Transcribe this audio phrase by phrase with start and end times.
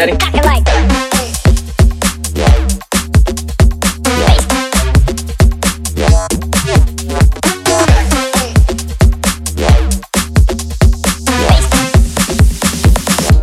[0.00, 0.12] Ready?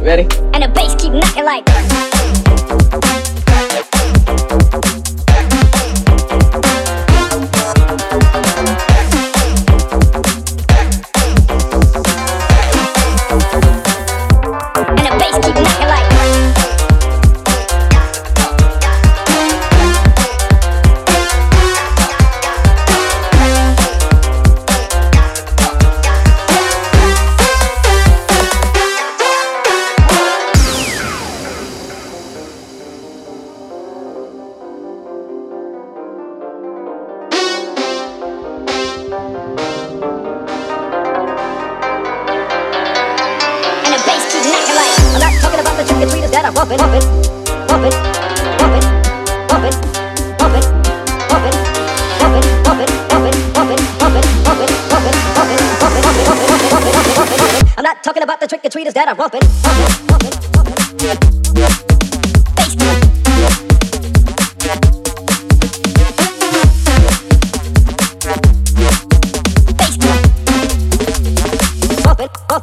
[0.02, 0.24] Ready?
[0.52, 2.57] And the bass keep knocking like.
[45.98, 47.02] like the treaters that I bumping, bumping,
[47.68, 47.92] bumping,
[48.58, 48.86] bumping,
[49.58, 50.74] bumping.
[57.78, 60.34] I'm not talking about the trick or treaters that I bumping, bumping, bumping,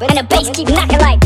[0.06, 1.20] And the bass keep knocking like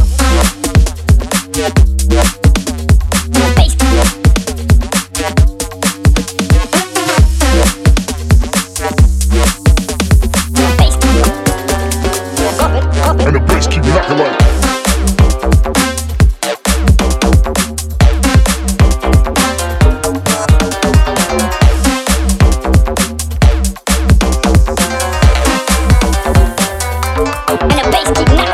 [28.15, 28.48] Just